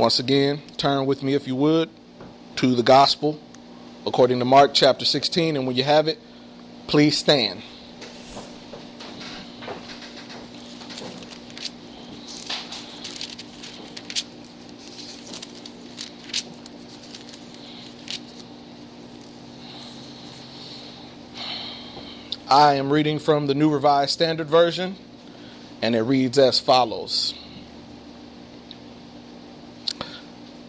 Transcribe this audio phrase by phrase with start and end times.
[0.00, 1.90] Once again, turn with me, if you would,
[2.56, 3.38] to the Gospel
[4.06, 5.58] according to Mark chapter 16.
[5.58, 6.18] And when you have it,
[6.86, 7.60] please stand.
[22.48, 24.96] I am reading from the New Revised Standard Version,
[25.82, 27.34] and it reads as follows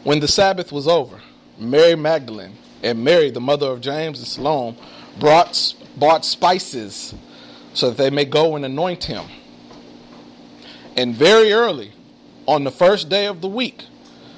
[0.04, 1.22] When the Sabbath was over,
[1.60, 4.78] Mary Magdalene and Mary, the mother of James and Salome,
[5.20, 7.14] brought, bought spices
[7.74, 9.26] so that they may go and anoint him.
[10.98, 11.92] And very early,
[12.48, 13.84] on the first day of the week,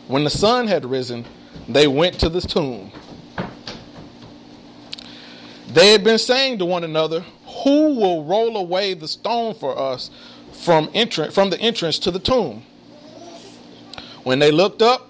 [0.07, 1.25] when the sun had risen,
[1.69, 2.91] they went to the tomb.
[5.69, 7.21] They had been saying to one another,
[7.63, 10.11] Who will roll away the stone for us
[10.51, 12.63] from, entrance, from the entrance to the tomb?
[14.23, 15.09] When they looked up,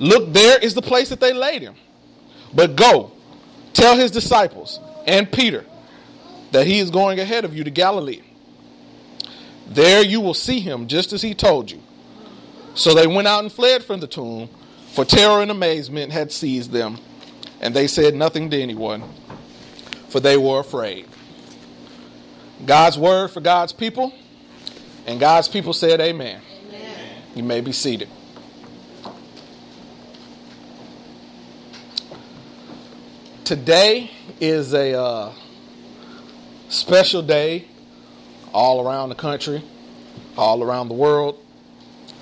[0.00, 1.76] Look, there is the place that they laid him.
[2.52, 3.12] But go,
[3.72, 5.64] tell his disciples and Peter
[6.50, 8.22] that he is going ahead of you to Galilee.
[9.68, 11.80] There you will see him just as he told you.
[12.74, 14.48] So they went out and fled from the tomb,
[14.94, 16.98] for terror and amazement had seized them,
[17.60, 19.04] and they said nothing to anyone,
[20.08, 21.06] for they were afraid.
[22.66, 24.12] God's word for God's people.
[25.06, 26.40] And God's people said, Amen.
[26.68, 27.22] Amen.
[27.34, 28.08] You may be seated.
[33.50, 35.32] Today is a uh,
[36.68, 37.66] special day
[38.52, 39.64] all around the country,
[40.36, 41.36] all around the world,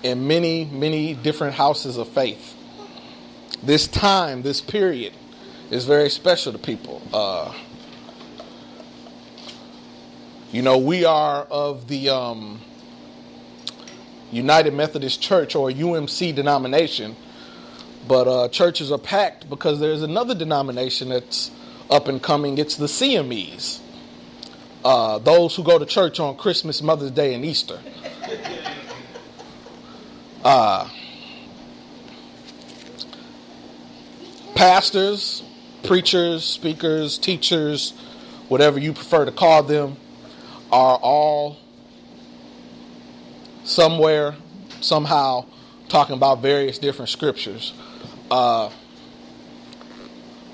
[0.02, 2.56] in many, many different houses of faith.
[3.62, 5.12] This time, this period,
[5.70, 7.02] is very special to people.
[7.12, 7.52] Uh,
[10.50, 12.58] you know, we are of the um,
[14.32, 17.16] United Methodist Church or UMC denomination,
[18.08, 21.50] but uh, churches are packed because there's another denomination that's
[21.90, 22.56] up and coming.
[22.58, 23.80] It's the CMEs,
[24.84, 27.78] uh, those who go to church on Christmas, Mother's Day, and Easter.
[30.42, 30.88] Uh,
[34.54, 35.42] pastors,
[35.82, 37.92] preachers, speakers, teachers,
[38.48, 39.96] whatever you prefer to call them
[40.72, 41.58] are all
[43.64, 44.34] somewhere,
[44.80, 45.44] somehow,
[45.88, 47.72] talking about various different scriptures.
[48.30, 48.72] A uh,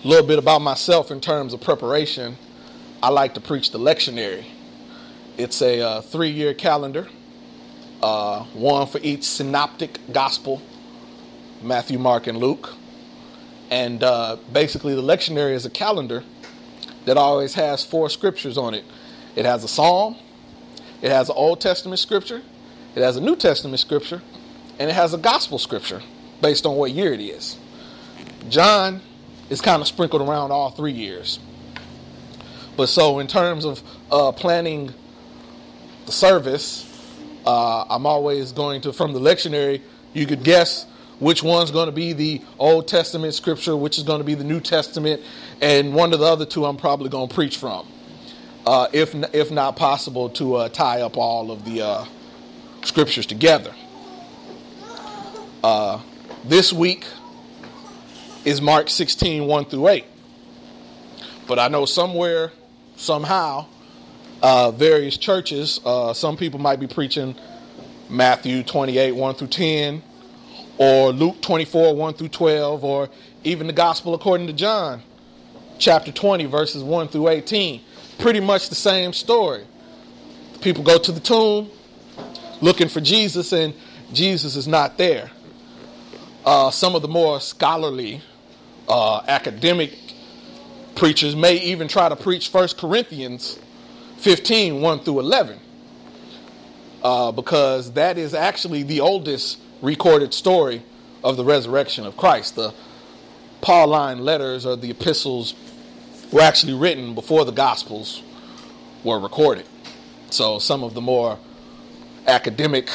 [0.05, 2.37] little bit about myself in terms of preparation.
[3.03, 4.45] I like to preach the lectionary.
[5.37, 7.09] It's a uh, three year calendar,
[8.01, 10.63] uh, one for each synoptic gospel
[11.63, 12.75] Matthew, Mark, and Luke.
[13.71, 16.23] And uh, basically, the lectionary is a calendar
[17.07, 18.85] that always has four scriptures on it
[19.35, 20.17] it has a psalm,
[21.03, 22.41] it has an Old Testament scripture,
[22.95, 24.23] it has a New Testament scripture,
[24.79, 26.01] and it has a gospel scripture
[26.41, 27.57] based on what year it is.
[28.49, 29.01] John
[29.51, 31.39] is kind of sprinkled around all three years.
[32.77, 34.93] But so, in terms of uh, planning
[36.07, 36.91] the service,
[37.47, 39.81] uh, I'm always going to, from the lectionary,
[40.13, 40.87] you could guess
[41.21, 44.45] which one's going to be the Old Testament scripture, which is going to be the
[44.45, 45.23] New Testament,
[45.61, 47.87] and one of the other two I'm probably going to preach from
[48.67, 52.05] uh, if if not possible, to uh, tie up all of the uh,
[52.83, 53.75] scriptures together.
[55.63, 56.01] Uh,
[56.45, 57.07] this week
[58.45, 60.05] is Mark 16, 1 through 8.
[61.47, 62.53] But I know somewhere,
[62.97, 63.67] somehow,
[64.43, 67.35] uh, various churches, uh, some people might be preaching
[68.09, 70.03] Matthew 28, 1 through 10,
[70.79, 73.09] or Luke 24, 1 through 12, or
[73.45, 75.03] even the Gospel according to John,
[75.79, 77.81] chapter 20, verses 1 through 18
[78.19, 79.65] pretty much the same story.
[80.61, 81.71] People go to the tomb
[82.61, 83.75] looking for Jesus, and
[84.13, 85.31] Jesus is not there.
[86.45, 88.23] Uh, some of the more scholarly
[88.89, 89.99] uh, academic
[90.95, 93.59] preachers may even try to preach 1 Corinthians
[94.19, 95.59] 15 1 through 11.
[97.03, 100.83] Uh, because that is actually the oldest recorded story
[101.23, 102.57] of the resurrection of Christ.
[102.57, 102.73] The
[103.61, 105.55] Pauline letters or the epistles
[106.33, 108.23] were actually written before the Gospels
[109.05, 109.67] were recorded.
[110.31, 111.39] So some of the more
[112.27, 112.91] academic,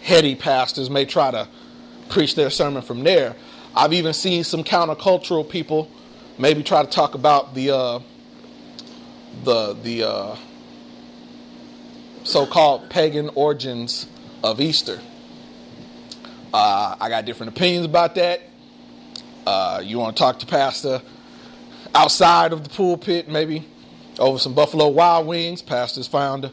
[0.00, 1.48] heady pastors may try to
[2.08, 3.36] preach their sermon from there.
[3.74, 5.90] I've even seen some countercultural people
[6.38, 8.00] maybe try to talk about the uh,
[9.44, 10.36] the the uh,
[12.24, 14.06] so-called pagan origins
[14.42, 15.00] of Easter.
[16.52, 18.40] Uh, I got different opinions about that.
[19.46, 21.00] Uh, you want to talk to Pastor
[21.94, 23.66] outside of the pulpit, maybe
[24.18, 25.62] over some Buffalo Wild Wings.
[25.62, 26.50] Pastors found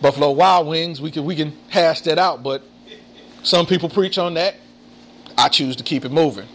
[0.00, 1.00] Buffalo Wild Wings.
[1.00, 2.62] We can we can hash that out, but
[3.42, 4.54] some people preach on that.
[5.36, 6.48] I choose to keep it moving.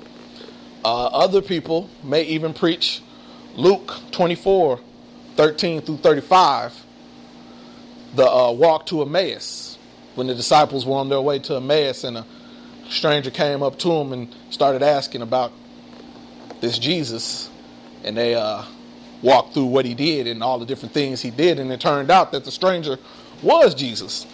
[0.83, 3.01] Uh, other people may even preach
[3.55, 4.79] Luke 24,
[5.35, 6.85] 13 through 35,
[8.15, 9.77] the uh, walk to Emmaus,
[10.15, 12.25] when the disciples were on their way to Emmaus and a
[12.89, 15.51] stranger came up to them and started asking about
[16.61, 17.49] this Jesus,
[18.03, 18.63] and they uh,
[19.21, 22.09] walked through what he did and all the different things he did, and it turned
[22.09, 22.97] out that the stranger
[23.41, 24.25] was Jesus.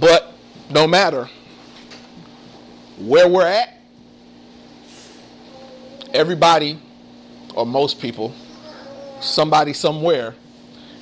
[0.00, 0.32] But
[0.70, 1.28] no matter
[2.98, 3.78] where we're at,
[6.14, 6.80] everybody
[7.54, 8.34] or most people,
[9.20, 10.34] somebody somewhere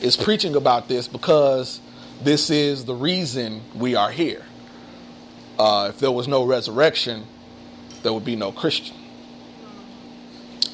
[0.01, 1.81] is preaching about this because
[2.23, 4.45] this is the reason we are here.
[5.59, 7.25] Uh, if there was no resurrection,
[8.03, 8.97] there would be no Christian.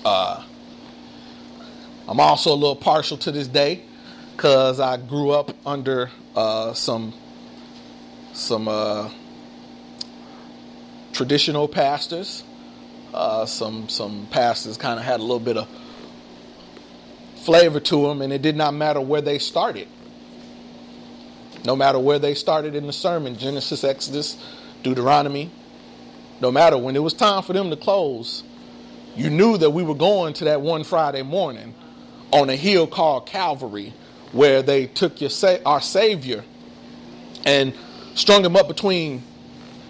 [0.05, 0.43] Uh,
[2.09, 3.83] I'm also a little partial to this day
[4.37, 7.13] because I grew up under uh, some
[8.33, 9.11] some uh,
[11.13, 12.43] traditional pastors.
[13.13, 15.69] Uh, some some pastors kind of had a little bit of
[17.43, 19.89] flavor to them, and it did not matter where they started.
[21.65, 24.37] No matter where they started in the sermon, Genesis, Exodus,
[24.83, 25.51] Deuteronomy,
[26.41, 28.43] no matter when it was time for them to close,
[29.15, 31.75] you knew that we were going to that one Friday morning
[32.33, 33.93] on a hill called Calvary,
[34.33, 35.31] where they took your
[35.67, 36.45] our Savior
[37.45, 37.75] and
[38.15, 39.23] strung him up between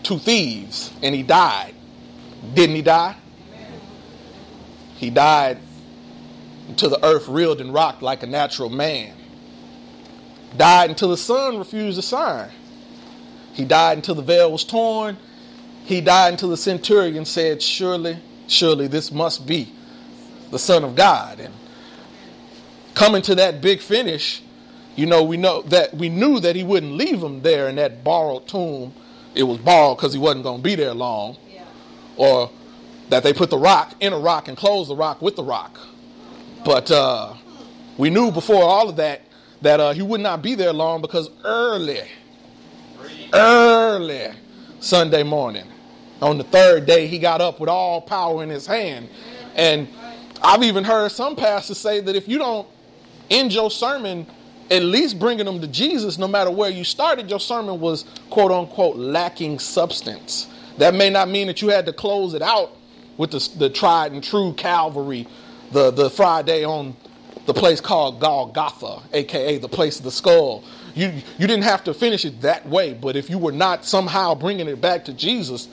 [0.02, 1.74] two thieves, and he died.
[2.54, 3.16] Didn't he die?
[4.96, 5.58] He died
[6.68, 9.14] until the earth reeled and rocked like a natural man.
[10.56, 12.50] Died until the sun refused to shine.
[13.52, 15.16] He died until the veil was torn.
[15.84, 19.72] He died until the centurion said, Surely, surely this must be
[20.50, 21.40] the Son of God.
[21.40, 21.54] And
[22.94, 24.42] coming to that big finish,
[24.96, 28.04] you know, we know that we knew that he wouldn't leave him there in that
[28.04, 28.92] borrowed tomb.
[29.34, 31.36] It was borrowed because he wasn't going to be there long.
[31.52, 31.64] Yeah.
[32.16, 32.50] Or
[33.10, 35.78] that they put the rock in a rock and closed the rock with the rock.
[36.64, 37.34] But uh,
[37.98, 39.22] we knew before all of that
[39.62, 42.00] that uh, he would not be there long because early,
[43.32, 44.28] early
[44.80, 45.66] Sunday morning,
[46.22, 49.08] on the third day, he got up with all power in his hand.
[49.54, 49.88] And
[50.42, 52.66] I've even heard some pastors say that if you don't
[53.30, 54.26] end your sermon
[54.70, 58.52] at least bringing them to Jesus, no matter where you started, your sermon was quote
[58.52, 60.46] unquote lacking substance.
[60.78, 62.76] That may not mean that you had to close it out
[63.16, 65.26] with the, the tried and true Calvary,
[65.72, 66.96] the, the Friday on
[67.46, 70.64] the place called Golgotha, aka the place of the skull.
[70.94, 74.34] You, you didn't have to finish it that way, but if you were not somehow
[74.34, 75.68] bringing it back to Jesus,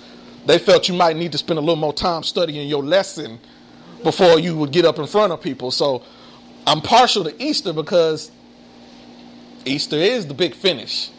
[0.46, 3.40] they felt you might need to spend a little more time studying your lesson
[4.04, 5.72] before you would get up in front of people.
[5.72, 6.04] So
[6.66, 8.32] I'm partial to Easter because
[9.68, 11.10] Easter is the big finish.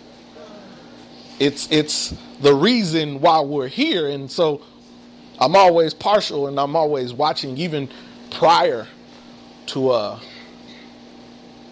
[1.39, 4.63] It's it's the reason why we're here, and so
[5.41, 7.89] I'm always partial, and I'm always watching, even
[8.31, 8.89] prior
[9.67, 10.21] to uh,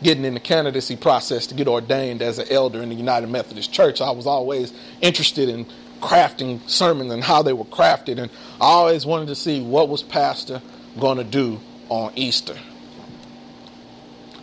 [0.02, 3.72] getting in the candidacy process to get ordained as an elder in the United Methodist
[3.72, 4.00] Church.
[4.00, 5.66] I was always interested in
[6.00, 8.30] crafting sermons and how they were crafted, and
[8.60, 10.62] I always wanted to see what was Pastor
[10.98, 12.56] going to do on Easter.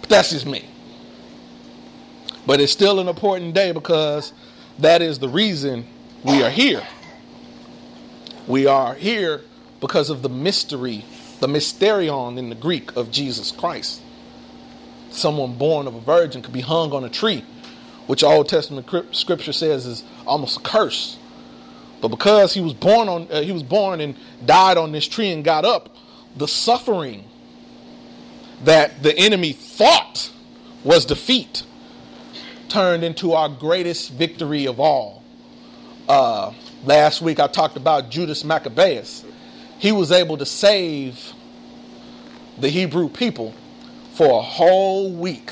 [0.01, 0.69] But that's just me.
[2.45, 4.33] But it's still an important day because
[4.79, 5.85] that is the reason
[6.23, 6.85] we are here.
[8.47, 9.41] We are here
[9.79, 11.05] because of the mystery,
[11.39, 14.01] the mysterion in the Greek of Jesus Christ.
[15.11, 17.45] Someone born of a virgin could be hung on a tree,
[18.07, 21.17] which Old Testament scripture says is almost a curse.
[22.01, 25.31] But because he was born on, uh, he was born and died on this tree
[25.31, 25.95] and got up,
[26.35, 27.23] the suffering
[28.65, 30.31] that the enemy thought
[30.83, 31.63] was defeat
[32.73, 35.23] turned into our greatest victory of all.
[36.09, 36.51] Uh,
[36.83, 39.23] last week I talked about Judas Maccabeus.
[39.77, 41.33] He was able to save
[42.57, 43.53] the Hebrew people
[44.15, 45.51] for a whole week.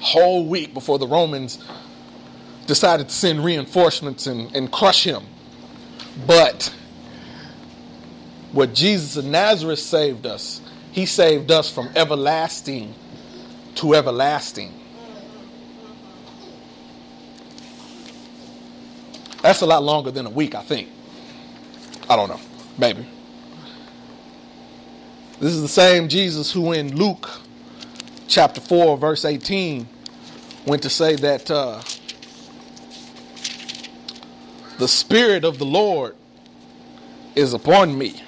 [0.00, 1.64] Whole week before the Romans
[2.66, 5.22] decided to send reinforcements and, and crush him.
[6.26, 6.74] But
[8.50, 10.60] what Jesus of Nazareth saved us,
[10.90, 12.96] he saved us from everlasting
[13.76, 14.72] to everlasting.
[19.46, 20.88] That's a lot longer than a week, I think.
[22.10, 22.40] I don't know.
[22.78, 23.06] Maybe.
[25.38, 27.30] This is the same Jesus who in Luke
[28.26, 29.86] chapter 4, verse 18,
[30.66, 31.80] went to say that uh,
[34.78, 36.16] the Spirit of the Lord
[37.36, 38.20] is upon me.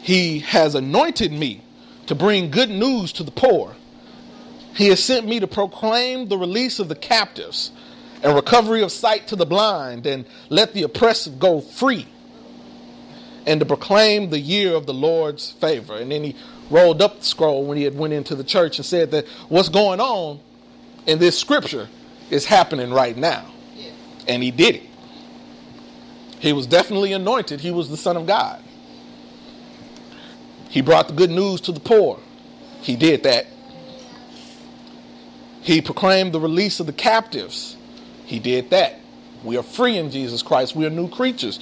[0.00, 1.62] He has anointed me
[2.06, 3.74] to bring good news to the poor.
[4.76, 7.70] He has sent me to proclaim the release of the captives
[8.22, 12.06] and recovery of sight to the blind and let the oppressive go free
[13.46, 15.96] and to proclaim the year of the Lord's favor.
[15.96, 16.36] And then he
[16.68, 19.70] rolled up the scroll when he had went into the church and said that what's
[19.70, 20.40] going on
[21.06, 21.88] in this scripture
[22.28, 23.50] is happening right now.
[24.28, 24.82] And he did it.
[26.38, 27.60] He was definitely anointed.
[27.60, 28.62] He was the son of God.
[30.68, 32.20] He brought the good news to the poor.
[32.82, 33.46] He did that.
[35.66, 37.76] He proclaimed the release of the captives.
[38.24, 39.00] He did that.
[39.42, 40.76] We are free in Jesus Christ.
[40.76, 41.60] We are new creatures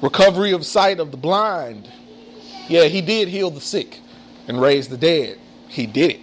[0.00, 1.90] recovery of sight of the blind.
[2.68, 4.00] Yeah, he did heal the sick
[4.46, 5.38] and raise the dead.
[5.68, 6.20] He did it.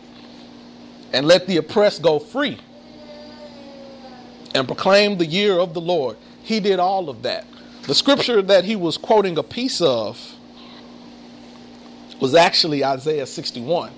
[1.13, 2.57] And let the oppressed go free
[4.53, 6.17] and proclaim the year of the Lord.
[6.43, 7.45] He did all of that.
[7.83, 10.35] The scripture that he was quoting a piece of
[12.19, 13.91] was actually Isaiah 61.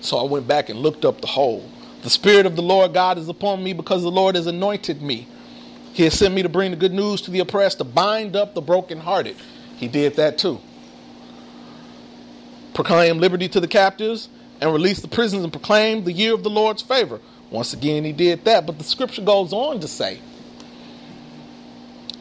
[0.00, 1.68] So I went back and looked up the whole.
[2.02, 5.26] The Spirit of the Lord God is upon me because the Lord has anointed me
[5.98, 8.54] he has sent me to bring the good news to the oppressed, to bind up
[8.54, 9.34] the brokenhearted.
[9.78, 10.60] He did that too.
[12.72, 14.28] Proclaim liberty to the captives
[14.60, 17.20] and release the prisoners and proclaim the year of the Lord's favor.
[17.50, 18.64] Once again, he did that.
[18.64, 20.20] But the scripture goes on to say,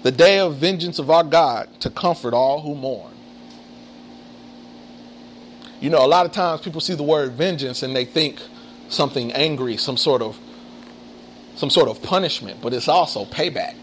[0.01, 3.13] the day of vengeance of our God to comfort all who mourn.
[5.79, 8.41] You know, a lot of times people see the word vengeance and they think
[8.89, 10.37] something angry, some sort of
[11.55, 13.75] some sort of punishment, but it's also payback.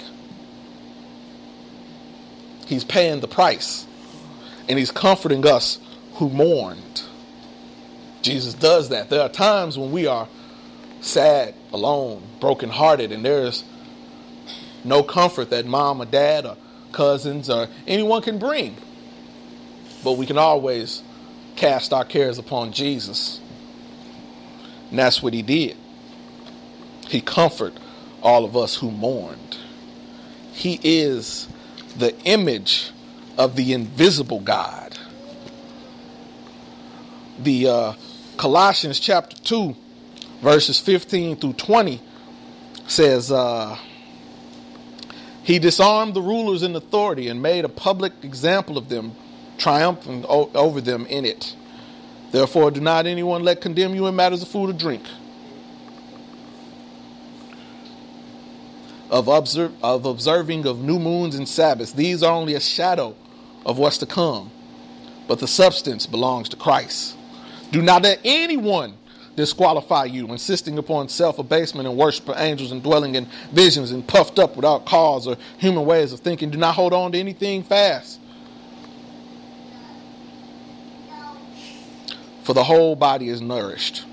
[2.67, 3.87] He's paying the price
[4.69, 5.79] and he's comforting us
[6.15, 7.03] who mourned.
[8.23, 9.11] Jesus does that.
[9.11, 10.29] There are times when we are
[11.01, 13.65] sad, alone, brokenhearted, and there's
[14.85, 16.57] no comfort that mom or dad or
[16.93, 18.77] cousins or anyone can bring.
[20.03, 21.03] But we can always
[21.57, 23.41] cast our cares upon Jesus.
[24.95, 25.77] And that's what he did.
[27.09, 27.81] He comforted
[28.23, 29.59] all of us who mourned.
[30.53, 31.49] He is
[31.99, 32.93] the image
[33.37, 34.97] of the invisible God.
[37.41, 37.93] The uh,
[38.37, 39.75] Colossians chapter 2,
[40.41, 42.01] verses 15 through 20
[42.87, 43.77] says, uh,
[45.43, 49.17] He disarmed the rulers in authority and made a public example of them,
[49.59, 51.57] triumphing over them in it.
[52.35, 55.05] Therefore, do not anyone let condemn you in matters of food or drink
[59.09, 61.93] of, of observing of new moons and Sabbaths.
[61.93, 63.15] These are only a shadow
[63.65, 64.51] of what's to come,
[65.29, 67.17] but the substance belongs to Christ.
[67.71, 68.95] Do not let anyone
[69.37, 74.05] disqualify you, insisting upon self abasement and worship of angels and dwelling in visions and
[74.05, 76.51] puffed up without cause or human ways of thinking.
[76.51, 78.19] Do not hold on to anything fast.
[82.45, 84.05] For the whole body is nourished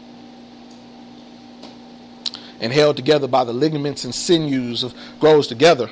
[2.62, 5.90] and held together by the ligaments and sinews of grows together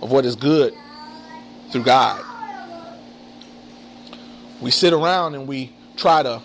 [0.00, 0.74] of what is good
[1.70, 2.24] through God.
[4.60, 6.42] We sit around and we try to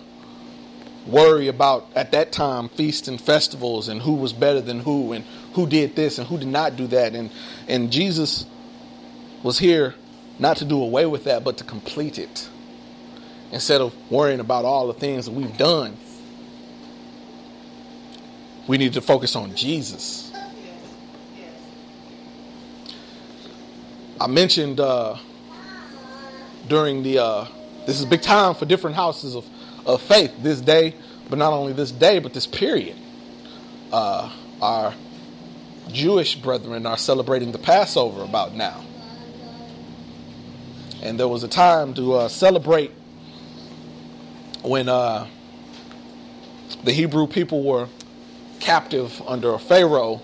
[1.04, 5.24] worry about at that time feasts and festivals and who was better than who and
[5.54, 7.30] who did this and who did not do that and
[7.66, 8.44] and Jesus
[9.42, 9.94] was here
[10.38, 12.50] not to do away with that but to complete it
[13.52, 15.96] instead of worrying about all the things that we've done
[18.68, 20.30] we need to focus on Jesus.
[24.20, 25.16] I mentioned uh,
[26.68, 27.48] during the, uh,
[27.86, 29.46] this is a big time for different houses of,
[29.86, 30.94] of faith this day,
[31.30, 32.96] but not only this day, but this period.
[33.90, 34.92] Uh, our
[35.90, 38.84] Jewish brethren are celebrating the Passover about now.
[41.00, 42.92] And there was a time to uh, celebrate
[44.68, 45.26] when uh,
[46.84, 47.88] the Hebrew people were
[48.60, 50.20] captive under a Pharaoh,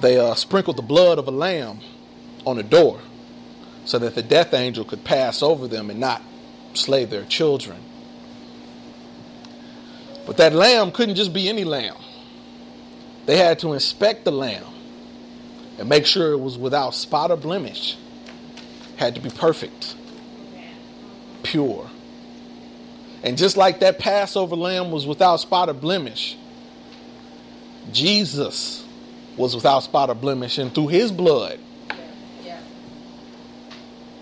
[0.00, 1.80] they uh, sprinkled the blood of a lamb
[2.46, 3.00] on the door
[3.84, 6.22] so that the death angel could pass over them and not
[6.74, 7.78] slay their children.
[10.24, 11.96] But that lamb couldn't just be any lamb.
[13.26, 14.66] They had to inspect the lamb
[15.78, 17.96] and make sure it was without spot or blemish.
[18.96, 19.96] Had to be perfect,
[21.42, 21.90] pure.
[23.22, 26.36] And just like that Passover lamb was without spot or blemish,
[27.92, 28.84] Jesus
[29.36, 31.58] was without spot or blemish, and through his blood,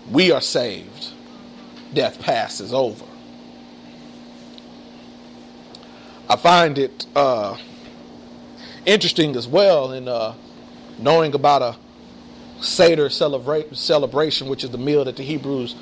[0.09, 1.11] we are saved.
[1.93, 3.05] Death passes over.
[6.29, 7.57] I find it uh,
[8.85, 10.33] interesting as well in uh,
[10.97, 11.77] knowing about a
[12.63, 15.75] Seder celebra- celebration, which is the meal that the Hebrews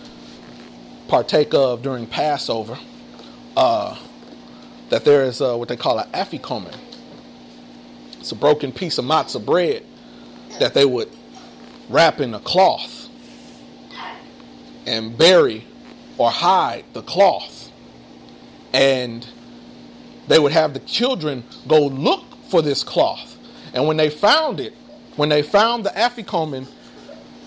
[1.07, 2.79] partake of during Passover,
[3.59, 3.93] uh,
[4.87, 6.73] that there is uh, what they call an afikomen.
[8.13, 9.83] It's a broken piece of matzah bread
[10.59, 11.09] that they would
[11.89, 13.09] wrap in a cloth
[14.87, 15.65] and bury
[16.17, 17.69] or hide the cloth.
[18.71, 19.27] And
[20.29, 23.37] they would have the children go look for this cloth.
[23.73, 24.73] And when they found it,
[25.17, 26.65] when they found the afikomen,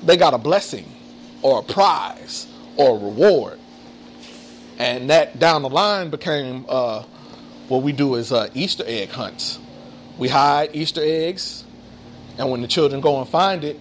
[0.03, 0.93] they got a blessing
[1.41, 3.59] or a prize or a reward.
[4.83, 7.05] And that down the line became uh,
[7.69, 9.61] what we do is uh, Easter egg hunts.
[10.19, 11.63] We hide Easter eggs,
[12.37, 13.79] and when the children go and find it,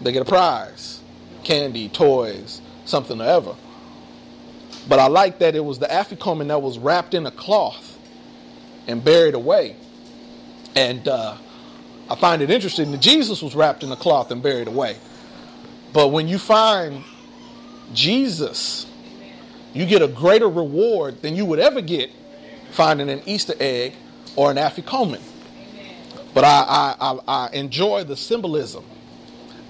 [0.00, 1.00] they get a prize
[1.42, 3.56] candy, toys, something or ever.
[4.88, 7.98] But I like that it was the afikomen that was wrapped in a cloth
[8.86, 9.74] and buried away.
[10.76, 11.36] And uh,
[12.08, 14.98] I find it interesting that Jesus was wrapped in a cloth and buried away.
[15.92, 17.02] But when you find
[17.92, 18.86] Jesus,
[19.72, 22.10] you get a greater reward than you would ever get
[22.70, 23.94] finding an Easter egg
[24.36, 25.20] or an afikomen.
[26.34, 28.84] But I, I, I, enjoy the symbolism.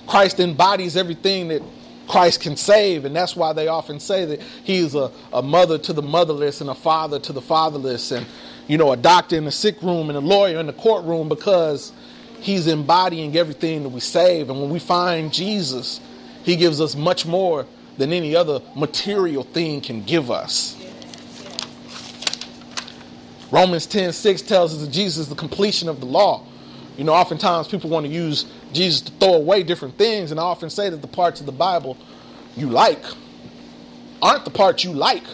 [0.07, 1.63] Christ embodies everything that
[2.09, 5.79] Christ can save, and that's why they often say that he is a, a mother
[5.79, 8.27] to the motherless and a father to the fatherless, and
[8.67, 11.93] you know, a doctor in the sick room and a lawyer in the courtroom because
[12.41, 14.51] he's embodying everything that we save.
[14.51, 16.01] And when we find Jesus,
[16.45, 17.67] he gives us much more
[17.99, 20.77] than any other material thing can give us.
[23.51, 26.45] Romans 10 6 tells us that Jesus is the completion of the law.
[26.97, 30.43] You know, oftentimes people want to use Jesus to throw away different things, and I
[30.43, 31.97] often say that the parts of the Bible
[32.57, 33.03] you like
[34.21, 35.25] aren't the parts you like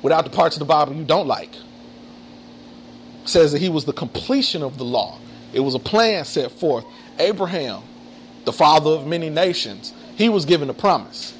[0.00, 1.54] without the parts of the Bible you don't like.
[1.54, 5.18] It says that he was the completion of the law.
[5.52, 6.84] It was a plan set forth.
[7.18, 7.82] Abraham,
[8.44, 11.34] the father of many nations, he was given a promise.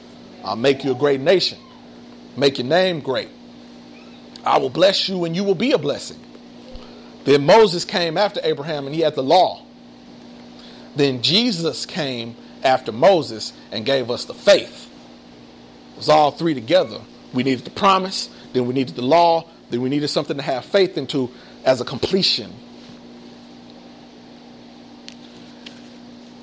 [0.45, 1.59] I'll make you a great nation,
[2.37, 3.29] make your name great.
[4.45, 6.19] I will bless you and you will be a blessing.
[7.25, 9.65] Then Moses came after Abraham and he had the law.
[10.97, 14.91] Then Jesus came after Moses and gave us the faith.
[15.93, 17.01] It was all three together.
[17.33, 20.65] We needed the promise, then we needed the law, then we needed something to have
[20.65, 21.31] faith into
[21.65, 22.53] as a completion.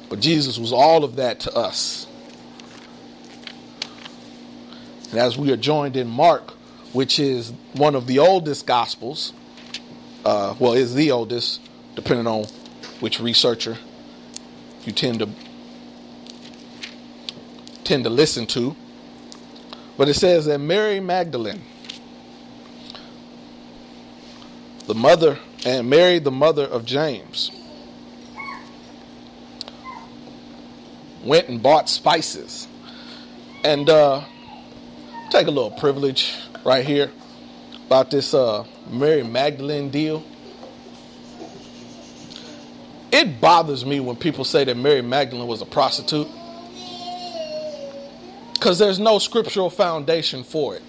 [0.10, 2.08] But Jesus was all of that to us.
[5.12, 6.52] And as we are joined in Mark,
[6.93, 9.34] which is one of the oldest gospels,
[10.26, 11.62] uh, well, is the oldest,
[11.95, 12.45] depending on
[13.00, 13.78] which researcher
[14.86, 15.30] you tend to
[17.84, 18.76] tend to listen to.
[19.98, 21.62] But it says that Mary Magdalene,
[24.86, 27.52] the mother, and Mary, the mother of James,
[31.24, 32.67] went and bought spices.
[33.63, 34.24] And uh,
[35.30, 36.34] take a little privilege
[36.65, 37.12] right here
[37.86, 40.24] about this uh, Mary Magdalene deal.
[43.12, 46.28] It bothers me when people say that Mary Magdalene was a prostitute
[48.54, 50.84] because there's no scriptural foundation for it.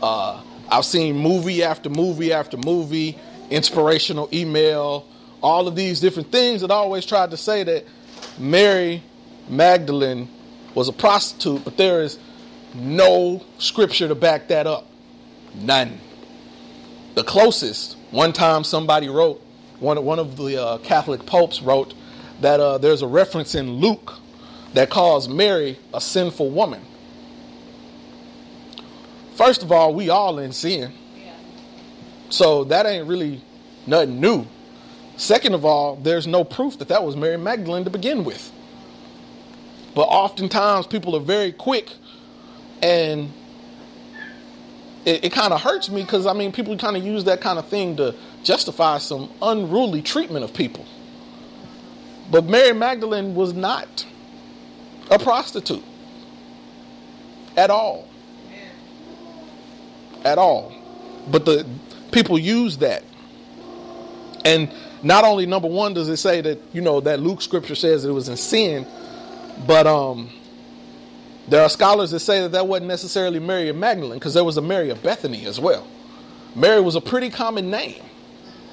[0.00, 3.18] Uh, I've seen movie after movie after movie,
[3.50, 5.04] inspirational email,
[5.42, 7.84] all of these different things that always tried to say that
[8.38, 9.02] Mary
[9.48, 10.28] Magdalene
[10.74, 12.18] was a prostitute, but there is
[12.74, 14.86] no scripture to back that up.
[15.54, 16.00] None.
[17.14, 19.42] The closest, one time somebody wrote,
[19.80, 21.94] one, one of the uh, Catholic popes wrote
[22.40, 24.14] that uh, there's a reference in Luke
[24.74, 26.82] that calls Mary a sinful woman.
[29.34, 30.92] First of all, we all in sin.
[32.30, 33.40] So that ain't really
[33.86, 34.46] nothing new.
[35.16, 38.52] Second of all, there's no proof that that was Mary Magdalene to begin with.
[39.94, 41.92] But oftentimes people are very quick
[42.82, 43.32] and
[45.04, 47.58] it, it kind of hurts me because I mean, people kind of use that kind
[47.58, 50.86] of thing to justify some unruly treatment of people.
[52.30, 54.06] But Mary Magdalene was not
[55.10, 55.84] a prostitute
[57.56, 58.06] at all.
[60.24, 60.72] At all.
[61.30, 61.66] But the
[62.12, 63.02] people use that.
[64.44, 64.70] And
[65.02, 68.10] not only number one does it say that, you know, that Luke scripture says it
[68.10, 68.86] was in sin,
[69.66, 70.30] but um
[71.48, 74.56] there are scholars that say that that wasn't necessarily Mary of Magdalene because there was
[74.56, 75.86] a Mary of Bethany as well.
[76.54, 78.02] Mary was a pretty common name.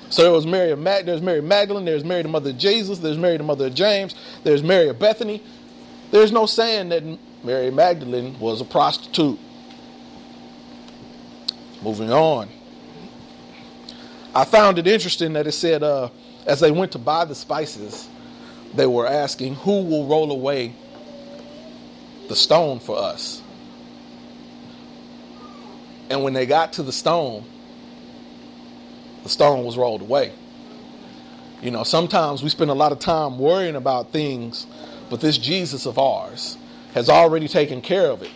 [0.09, 2.99] So there was Mary of Mag- there's Mary Magdalene, there's Mary the mother of Jesus,
[2.99, 5.41] there's Mary the mother of James, there's Mary of Bethany.
[6.11, 7.03] There's no saying that
[7.43, 9.39] Mary Magdalene was a prostitute.
[11.81, 12.49] Moving on.
[14.33, 16.09] I found it interesting that it said uh,
[16.45, 18.09] as they went to buy the spices,
[18.73, 20.75] they were asking, Who will roll away
[22.27, 23.41] the stone for us?
[26.09, 27.45] And when they got to the stone,
[29.23, 30.31] the stone was rolled away.
[31.61, 34.67] You know, sometimes we spend a lot of time worrying about things,
[35.09, 36.57] but this Jesus of ours
[36.93, 38.31] has already taken care of it.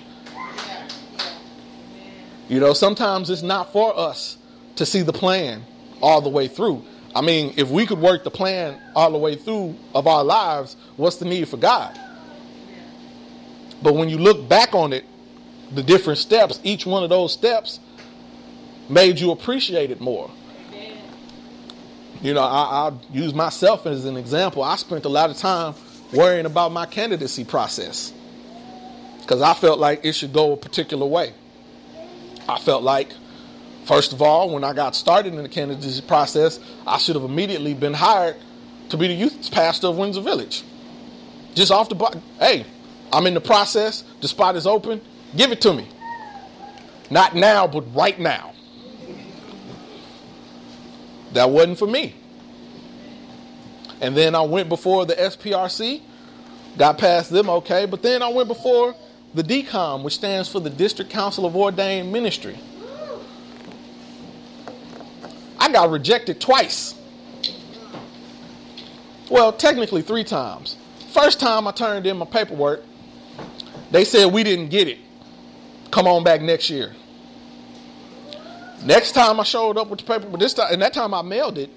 [2.47, 4.38] You know, sometimes it's not for us
[4.78, 5.63] to see the plan
[6.02, 6.84] all the way through.
[7.15, 10.75] I mean, if we could work the plan all the way through of our lives,
[10.97, 11.99] what's the need for God?
[13.81, 15.05] But when you look back on it,
[15.71, 17.79] the different steps, each one of those steps
[18.89, 20.29] made you appreciate it more.
[22.21, 24.63] You know, I, will use myself as an example.
[24.63, 25.73] I spent a lot of time
[26.11, 28.11] worrying about my candidacy process
[29.21, 31.33] because I felt like it should go a particular way.
[32.47, 33.13] I felt like
[33.89, 37.73] First of all, when I got started in the candidacy process, I should have immediately
[37.73, 38.35] been hired
[38.89, 40.63] to be the youth pastor of Windsor Village.
[41.55, 42.15] Just off the block.
[42.37, 42.67] Hey,
[43.12, 44.04] I'm in the process.
[44.22, 45.02] The spot is open.
[45.36, 45.88] Give it to me.
[47.10, 48.54] Not now, but right now.
[51.34, 52.15] That wasn't for me.
[54.02, 56.02] And then I went before the SPRC,
[56.78, 57.86] got past them, okay.
[57.86, 58.95] But then I went before
[59.34, 62.58] the DCOM, which stands for the District Council of Ordained Ministry.
[65.60, 66.95] I got rejected twice.
[69.30, 70.78] Well, technically three times.
[71.12, 72.84] First time I turned in my paperwork,
[73.91, 74.99] they said we didn't get it.
[75.91, 76.93] Come on back next year.
[78.86, 81.21] Next time I showed up with the paper, but this time, and that time I
[81.21, 81.69] mailed it,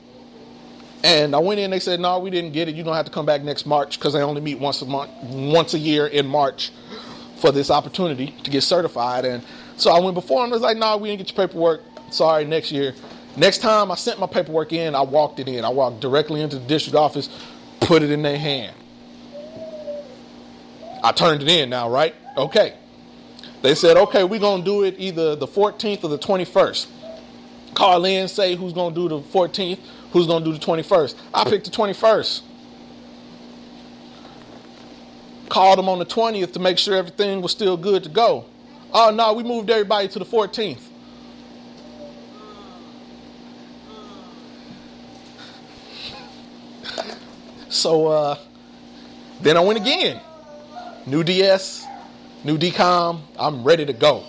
[1.02, 1.70] and I went in.
[1.70, 2.76] They said, "No, we didn't get it.
[2.76, 5.10] You don't have to come back next March because they only meet once a month,
[5.24, 6.70] once a year in March
[7.36, 9.42] for this opportunity to get certified." And
[9.76, 10.52] so I went before them.
[10.52, 11.82] I was like, "No, we didn't get your paperwork.
[12.10, 12.94] Sorry, next year."
[13.36, 15.64] Next time I sent my paperwork in, I walked it in.
[15.64, 17.30] I walked directly into the district office,
[17.80, 18.76] put it in their hand.
[21.02, 22.14] I turned it in now, right?
[22.36, 22.74] Okay.
[23.60, 26.86] They said, okay, we're going to do it either the 14th or the 21st.
[27.74, 29.78] Call in, say who's going to do the 14th,
[30.12, 31.14] who's going to do the 21st.
[31.34, 32.42] I picked the 21st.
[35.48, 38.46] Called them on the 20th to make sure everything was still good to go.
[38.92, 40.88] Oh, no, we moved everybody to the 14th.
[47.68, 48.38] So uh,
[49.40, 50.20] then I went again.
[51.04, 51.84] New DS,
[52.44, 53.22] new DCOM.
[53.36, 54.24] I'm ready to go.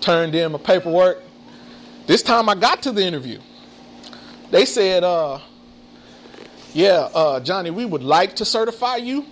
[0.00, 1.22] Turned in my paperwork.
[2.06, 3.38] This time I got to the interview.
[4.50, 5.40] They said, uh,
[6.72, 9.26] yeah, uh, Johnny, we would like to certify you,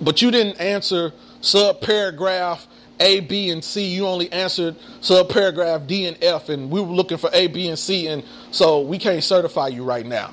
[0.00, 1.12] but you didn't answer
[1.42, 2.66] sub paragraph
[2.98, 3.84] A, B, and C.
[3.84, 7.68] You only answered sub paragraph D and F, and we were looking for A, B,
[7.68, 10.32] and C, and so we can't certify you right now.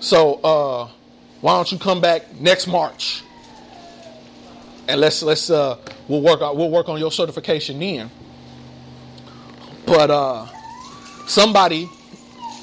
[0.00, 0.90] So uh,
[1.44, 3.22] why don't you come back next March?
[4.88, 5.76] And let's let's uh,
[6.08, 8.10] we'll work on we'll work on your certification then.
[9.84, 10.46] But uh,
[11.26, 11.86] somebody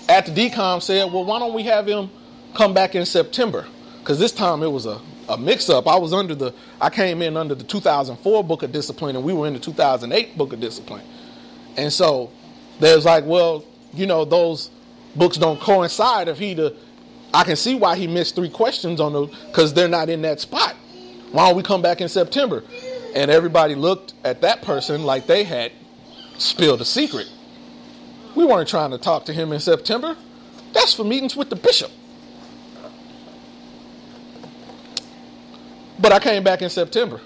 [0.10, 2.10] at the DCOM said, well, why don't we have him
[2.56, 3.68] come back in September?
[4.00, 5.88] Because this time it was a, a mix up.
[5.88, 9.32] I was under the I came in under the 2004 book of discipline, and we
[9.32, 11.06] were in the 2008 book of discipline.
[11.78, 12.32] And so
[12.80, 13.64] there's like, well,
[13.94, 14.72] you know, those
[15.16, 16.76] books don't coincide if he the
[17.34, 20.40] I can see why he missed three questions on those because they're not in that
[20.40, 20.76] spot.
[21.32, 22.64] Why don't we come back in September?
[23.16, 25.72] And everybody looked at that person like they had
[26.38, 27.30] spilled a secret.
[28.36, 30.16] We weren't trying to talk to him in September.
[30.74, 31.92] That's for meetings with the bishop.
[36.00, 37.22] But I came back in September.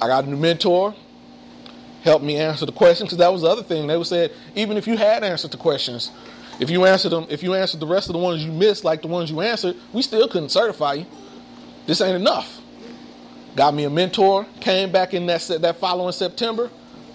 [0.00, 0.94] I got a new mentor,
[2.02, 3.86] helped me answer the questions, because that was the other thing.
[3.86, 6.10] They would said, even if you had answered the questions,
[6.60, 9.00] if you answered them, if you answered the rest of the ones you missed, like
[9.00, 11.06] the ones you answered, we still couldn't certify you.
[11.86, 12.60] This ain't enough.
[13.56, 16.70] Got me a mentor, came back in that that following September,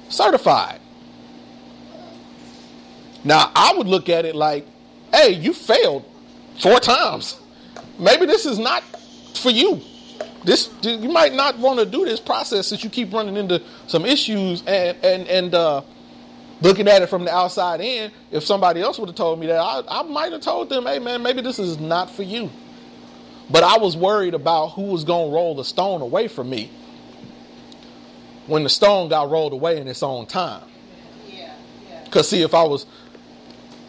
[0.10, 0.82] certified.
[3.24, 4.66] Now I would look at it like,
[5.14, 6.06] hey, you failed
[6.60, 7.40] four times.
[8.00, 8.84] Maybe this is not
[9.36, 9.80] for you.
[10.44, 14.06] This you might not want to do this process since you keep running into some
[14.06, 15.82] issues and and and uh,
[16.62, 19.60] looking at it from the outside in, if somebody else would have told me that,
[19.60, 22.50] I, I might have told them, hey man, maybe this is not for you.
[23.50, 26.72] But I was worried about who was going to roll the stone away from me
[28.48, 30.64] when the stone got rolled away in its own time.
[32.06, 32.86] Because see, if I was,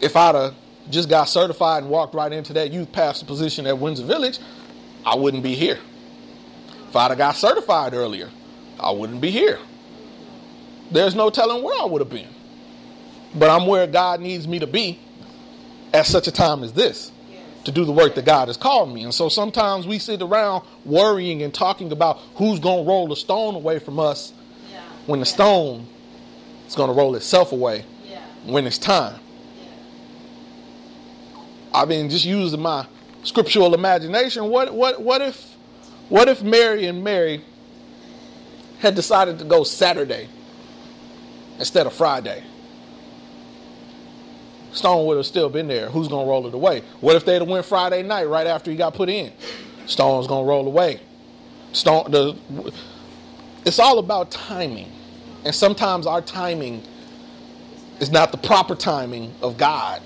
[0.01, 0.55] if I'd have
[0.89, 4.39] just got certified and walked right into that youth pastor position at Windsor Village,
[5.05, 5.79] I wouldn't be here.
[6.89, 8.29] If I'd have got certified earlier,
[8.79, 9.59] I wouldn't be here.
[10.91, 12.27] There's no telling where I would have been.
[13.37, 14.99] But I'm where God needs me to be
[15.93, 17.11] at such a time as this
[17.65, 19.03] to do the work that God has called me.
[19.03, 23.15] And so sometimes we sit around worrying and talking about who's going to roll the
[23.15, 24.31] stone away from us
[24.71, 24.79] Yeah.
[25.05, 25.85] when the stone
[26.65, 28.21] is going to roll itself away Yeah.
[28.45, 29.19] when it's time.
[29.59, 29.67] Yeah.
[31.73, 32.85] I mean, just using my
[33.23, 35.55] scriptural imagination, what what what if
[36.09, 37.43] what if Mary and Mary
[38.79, 40.29] had decided to go Saturday
[41.59, 42.43] instead of Friday?
[44.77, 45.89] Stone would have still been there.
[45.89, 46.83] Who's gonna roll it away?
[47.01, 49.33] What if they'd have went Friday night right after he got put in?
[49.87, 50.99] Stone's gonna roll away.
[51.71, 52.37] Stone the
[53.65, 54.91] it's all about timing.
[55.45, 56.83] And sometimes our timing
[57.99, 59.99] is not the proper timing of God.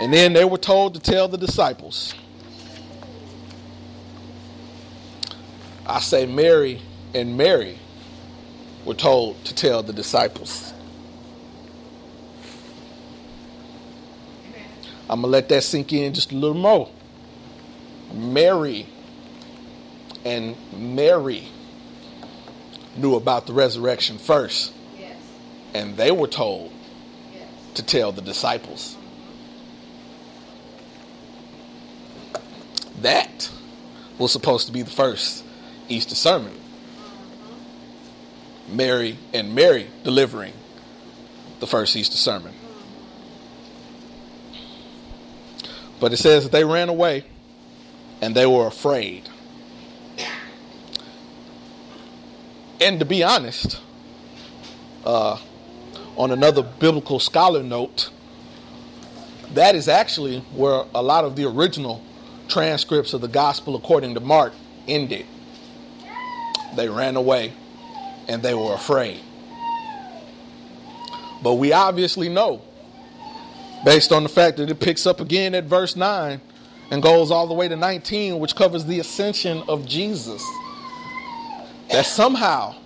[0.00, 2.14] And then they were told to tell the disciples.
[5.86, 6.80] I say Mary
[7.12, 7.79] and Mary
[8.84, 10.72] were told to tell the disciples.
[15.08, 16.88] I'm going to let that sink in just a little more.
[18.14, 18.86] Mary
[20.24, 21.48] and Mary
[22.96, 25.16] knew about the resurrection first, Yes.
[25.74, 26.70] and they were told
[27.34, 27.44] Yes.
[27.74, 28.96] to tell the disciples.
[33.02, 33.50] That
[34.18, 35.42] was supposed to be the first
[35.88, 36.59] Easter sermon.
[38.70, 40.52] Mary and Mary delivering
[41.60, 42.54] the first Easter sermon.
[46.00, 47.24] But it says that they ran away
[48.22, 49.28] and they were afraid.
[52.80, 53.80] And to be honest,
[55.04, 55.38] uh,
[56.16, 58.10] on another biblical scholar note,
[59.52, 62.02] that is actually where a lot of the original
[62.48, 64.54] transcripts of the gospel according to Mark
[64.88, 65.26] ended.
[66.74, 67.52] They ran away
[68.30, 69.20] and they were afraid.
[71.42, 72.62] But we obviously know,
[73.84, 76.40] based on the fact that it picks up again at verse 9
[76.92, 80.44] and goes all the way to 19, which covers the ascension of Jesus,
[81.90, 82.76] that somehow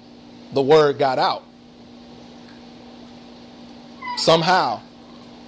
[0.52, 1.44] the word got out.
[4.16, 4.80] Somehow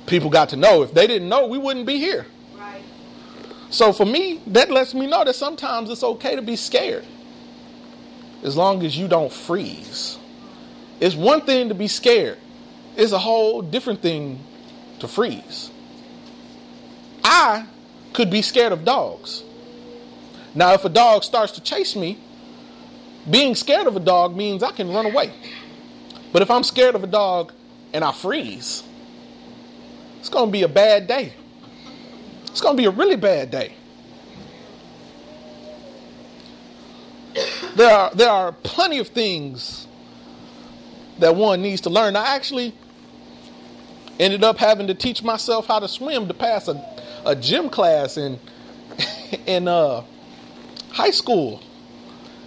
[0.07, 0.83] people got to know.
[0.83, 2.27] If they didn't know, we wouldn't be here.
[2.55, 2.83] Right.
[3.71, 7.07] So for me, that lets me know that sometimes it's okay to be scared
[8.47, 10.19] as long as you don't freeze.
[11.01, 12.39] It's one thing to be scared,
[12.97, 14.39] it's a whole different thing
[15.01, 15.71] to freeze.
[17.23, 17.67] I
[18.15, 19.43] could be scared of dogs.
[20.55, 22.19] Now, if a dog starts to chase me,
[23.29, 25.33] being scared of a dog means I can run away.
[26.33, 27.53] But if I'm scared of a dog
[27.93, 28.85] and I freeze,
[30.21, 31.35] it's going to be a bad day.
[32.47, 33.75] It's going to be a really bad day.
[37.77, 39.87] There are, there are plenty of things
[41.19, 42.17] that one needs to learn.
[42.17, 42.75] I actually
[44.19, 46.83] ended up having to teach myself how to swim to pass a,
[47.27, 48.39] a gym class in
[49.47, 50.03] in uh,
[50.91, 51.63] high school.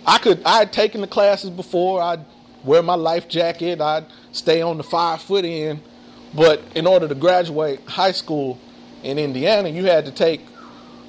[0.04, 2.02] I could I had taken the classes before.
[2.02, 2.26] I'd
[2.64, 3.82] wear my life jacket.
[3.82, 5.84] I'd stay on the five foot end.
[6.34, 8.60] But in order to graduate high school
[9.04, 10.42] in Indiana, you had to take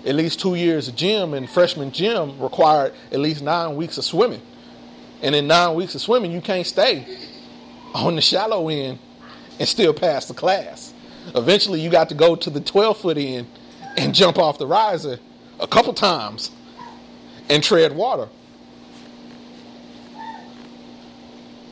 [0.04, 4.04] at least two years of gym, and freshman gym required at least nine weeks of
[4.04, 4.42] swimming.
[5.22, 7.06] And in nine weeks of swimming, you can't stay
[7.94, 8.98] on the shallow end
[9.58, 10.94] and still pass the class.
[11.34, 13.46] Eventually, you got to go to the 12 foot end
[13.96, 15.18] and jump off the riser
[15.58, 16.50] a couple times
[17.50, 18.28] and tread water.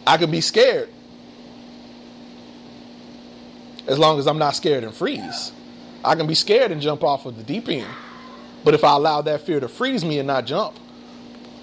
[0.06, 0.88] I can be scared
[3.86, 5.52] as long as I'm not scared and freeze.
[6.04, 7.88] I can be scared and jump off of the deep end.
[8.68, 10.76] But if I allow that fear to freeze me and not jump,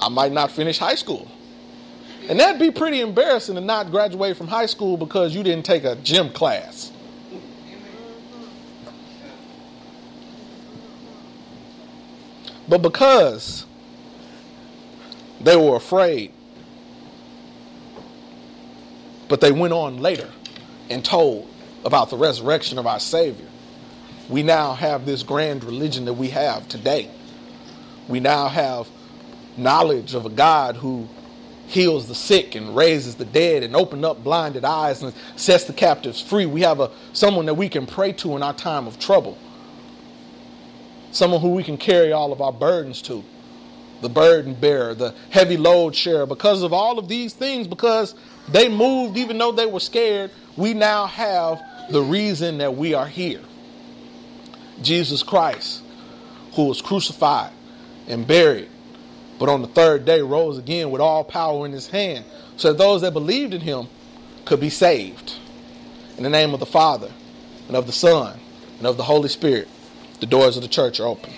[0.01, 1.29] I might not finish high school.
[2.27, 5.83] And that'd be pretty embarrassing to not graduate from high school because you didn't take
[5.83, 6.91] a gym class.
[12.67, 13.67] But because
[15.41, 16.33] they were afraid,
[19.29, 20.31] but they went on later
[20.89, 21.47] and told
[21.83, 23.45] about the resurrection of our Savior,
[24.29, 27.09] we now have this grand religion that we have today.
[28.07, 28.87] We now have
[29.57, 31.07] knowledge of a God who
[31.67, 35.73] heals the sick and raises the dead and opens up blinded eyes and sets the
[35.73, 36.45] captives free.
[36.45, 39.37] We have a someone that we can pray to in our time of trouble.
[41.11, 43.23] Someone who we can carry all of our burdens to.
[44.01, 46.25] the burden bearer, the heavy load sharer.
[46.25, 48.15] Because of all of these things, because
[48.49, 53.07] they moved even though they were scared, we now have the reason that we are
[53.07, 53.41] here.
[54.81, 55.81] Jesus Christ,
[56.53, 57.51] who was crucified
[58.07, 58.69] and buried,
[59.39, 62.25] but on the third day rose again with all power in his hand,
[62.57, 63.87] so that those that believed in him
[64.45, 65.33] could be saved.
[66.17, 67.11] In the name of the Father,
[67.67, 68.39] and of the Son,
[68.77, 69.67] and of the Holy Spirit,
[70.19, 71.33] the doors of the church are open.